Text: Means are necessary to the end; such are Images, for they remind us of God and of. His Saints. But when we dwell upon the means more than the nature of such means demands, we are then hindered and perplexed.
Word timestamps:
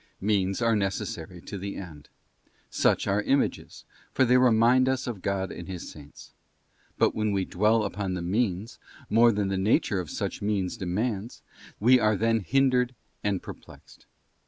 Means 0.19 0.63
are 0.63 0.75
necessary 0.75 1.39
to 1.41 1.59
the 1.59 1.75
end; 1.75 2.09
such 2.71 3.05
are 3.05 3.21
Images, 3.21 3.85
for 4.11 4.25
they 4.25 4.35
remind 4.37 4.89
us 4.89 5.05
of 5.05 5.21
God 5.21 5.51
and 5.51 5.61
of. 5.61 5.67
His 5.67 5.91
Saints. 5.91 6.33
But 6.97 7.13
when 7.13 7.31
we 7.31 7.45
dwell 7.45 7.83
upon 7.83 8.15
the 8.15 8.23
means 8.23 8.79
more 9.11 9.31
than 9.31 9.49
the 9.49 9.57
nature 9.59 9.99
of 9.99 10.09
such 10.09 10.41
means 10.41 10.75
demands, 10.75 11.43
we 11.79 11.99
are 11.99 12.15
then 12.15 12.39
hindered 12.39 12.95
and 13.23 13.43
perplexed. 13.43 14.07